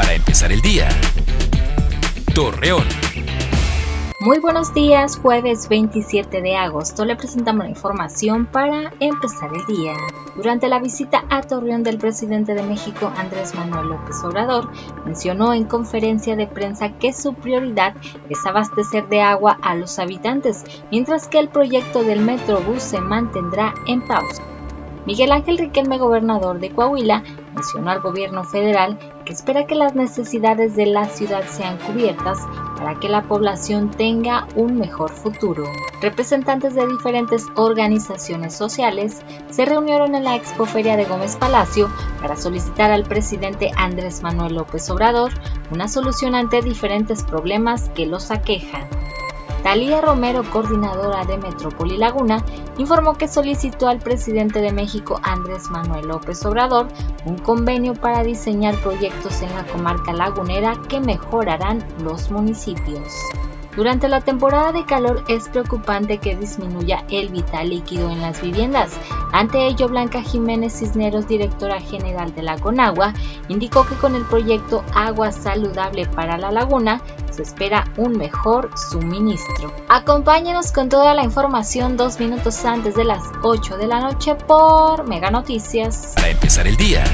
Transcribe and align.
para 0.00 0.14
empezar 0.14 0.50
el 0.50 0.62
día. 0.62 0.88
Torreón. 2.34 2.84
Muy 4.20 4.38
buenos 4.38 4.72
días, 4.72 5.18
jueves 5.18 5.68
27 5.68 6.40
de 6.40 6.56
agosto 6.56 7.04
le 7.04 7.16
presentamos 7.16 7.64
la 7.64 7.70
información 7.70 8.46
para 8.46 8.94
empezar 8.98 9.50
el 9.54 9.66
día. 9.66 9.92
Durante 10.36 10.68
la 10.68 10.78
visita 10.78 11.24
a 11.28 11.42
Torreón 11.42 11.82
del 11.82 11.98
presidente 11.98 12.54
de 12.54 12.62
México, 12.62 13.12
Andrés 13.14 13.54
Manuel 13.54 13.90
López 13.90 14.16
Obrador, 14.24 14.70
mencionó 15.04 15.52
en 15.52 15.64
conferencia 15.64 16.34
de 16.34 16.46
prensa 16.46 16.96
que 16.96 17.12
su 17.12 17.34
prioridad 17.34 17.94
es 18.30 18.38
abastecer 18.46 19.06
de 19.10 19.20
agua 19.20 19.58
a 19.60 19.74
los 19.74 19.98
habitantes, 19.98 20.64
mientras 20.90 21.28
que 21.28 21.40
el 21.40 21.50
proyecto 21.50 22.04
del 22.04 22.20
Metrobús 22.20 22.82
se 22.82 23.02
mantendrá 23.02 23.74
en 23.86 24.00
pausa. 24.00 24.42
Miguel 25.06 25.32
Ángel 25.32 25.58
Riquelme, 25.58 25.98
gobernador 25.98 26.58
de 26.58 26.70
Coahuila, 26.70 27.22
mencionó 27.54 27.90
al 27.90 28.00
gobierno 28.00 28.44
federal 28.44 28.98
espera 29.30 29.66
que 29.66 29.74
las 29.74 29.94
necesidades 29.94 30.74
de 30.74 30.86
la 30.86 31.06
ciudad 31.06 31.44
sean 31.48 31.78
cubiertas 31.78 32.38
para 32.76 32.98
que 32.98 33.08
la 33.08 33.22
población 33.22 33.90
tenga 33.90 34.46
un 34.56 34.76
mejor 34.76 35.10
futuro. 35.10 35.64
Representantes 36.02 36.74
de 36.74 36.86
diferentes 36.86 37.46
organizaciones 37.54 38.54
sociales 38.54 39.22
se 39.50 39.64
reunieron 39.64 40.14
en 40.14 40.24
la 40.24 40.34
expoferia 40.34 40.96
de 40.96 41.04
Gómez 41.04 41.36
Palacio 41.36 41.88
para 42.20 42.36
solicitar 42.36 42.90
al 42.90 43.04
presidente 43.04 43.70
Andrés 43.76 44.22
Manuel 44.22 44.54
López 44.54 44.90
Obrador 44.90 45.32
una 45.70 45.88
solución 45.88 46.34
ante 46.34 46.62
diferentes 46.62 47.22
problemas 47.22 47.88
que 47.90 48.06
los 48.06 48.30
aquejan. 48.30 48.99
Talía 49.62 50.00
Romero, 50.00 50.42
coordinadora 50.50 51.24
de 51.24 51.36
Metrópoli 51.36 51.98
Laguna, 51.98 52.42
informó 52.78 53.14
que 53.14 53.28
solicitó 53.28 53.88
al 53.88 53.98
presidente 53.98 54.60
de 54.62 54.72
México, 54.72 55.20
Andrés 55.22 55.70
Manuel 55.70 56.08
López 56.08 56.44
Obrador, 56.46 56.88
un 57.26 57.36
convenio 57.36 57.94
para 57.94 58.22
diseñar 58.24 58.74
proyectos 58.76 59.42
en 59.42 59.54
la 59.54 59.66
comarca 59.66 60.12
lagunera 60.12 60.80
que 60.88 61.00
mejorarán 61.00 61.84
los 62.02 62.30
municipios. 62.30 63.12
Durante 63.76 64.08
la 64.08 64.20
temporada 64.20 64.72
de 64.72 64.84
calor 64.84 65.24
es 65.28 65.48
preocupante 65.48 66.18
que 66.18 66.34
disminuya 66.34 67.04
el 67.08 67.28
vital 67.28 67.70
líquido 67.70 68.10
en 68.10 68.20
las 68.20 68.42
viviendas. 68.42 68.98
Ante 69.32 69.66
ello, 69.68 69.88
Blanca 69.88 70.22
Jiménez 70.22 70.72
Cisneros, 70.72 71.28
directora 71.28 71.80
general 71.80 72.34
de 72.34 72.42
la 72.42 72.58
Conagua, 72.58 73.14
indicó 73.48 73.86
que 73.86 73.94
con 73.94 74.16
el 74.16 74.24
proyecto 74.24 74.82
Agua 74.92 75.30
Saludable 75.30 76.06
para 76.06 76.36
la 76.36 76.50
Laguna 76.50 77.00
espera 77.42 77.84
un 77.96 78.16
mejor 78.16 78.70
suministro. 78.90 79.72
Acompáñenos 79.88 80.72
con 80.72 80.88
toda 80.88 81.14
la 81.14 81.22
información 81.22 81.96
dos 81.96 82.18
minutos 82.20 82.64
antes 82.64 82.94
de 82.94 83.04
las 83.04 83.22
8 83.42 83.76
de 83.76 83.86
la 83.86 84.00
noche 84.00 84.34
por 84.34 85.08
Mega 85.08 85.30
Noticias. 85.30 86.12
Para 86.14 86.28
empezar 86.28 86.66
el 86.66 86.76
día, 86.76 87.04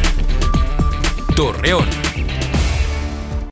Torreón. 1.34 2.05